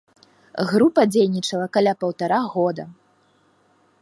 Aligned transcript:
Група 0.71 1.03
дзейнічала 1.11 1.67
каля 1.77 1.93
паўтара 2.05 2.39
года. 2.55 2.83